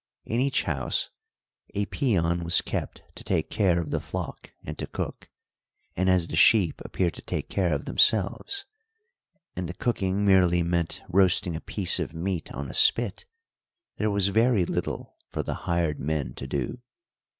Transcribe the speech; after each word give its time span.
In 0.25 0.39
each 0.39 0.63
house 0.63 1.11
a 1.75 1.85
peon 1.85 2.43
was 2.43 2.61
kept 2.63 3.03
to 3.13 3.23
take 3.23 3.51
care 3.51 3.79
of 3.79 3.91
the 3.91 3.99
flock 3.99 4.49
and 4.63 4.75
to 4.79 4.87
cook, 4.87 5.29
and 5.95 6.09
as 6.09 6.27
the 6.27 6.35
sheep 6.35 6.81
appeared 6.83 7.13
to 7.13 7.21
take 7.21 7.49
care 7.49 7.71
of 7.75 7.85
themselves, 7.85 8.65
and 9.55 9.69
the 9.69 9.75
cooking 9.75 10.25
merely 10.25 10.63
meant 10.63 11.03
roasting 11.07 11.55
a 11.55 11.61
piece 11.61 11.99
of 11.99 12.15
meat 12.15 12.51
on 12.51 12.67
a 12.67 12.73
spit, 12.73 13.25
there 13.97 14.09
was 14.09 14.29
very 14.29 14.65
little 14.65 15.17
for 15.29 15.43
the 15.43 15.53
hired 15.69 15.99
men 15.99 16.33
to 16.33 16.47
do. 16.47 16.81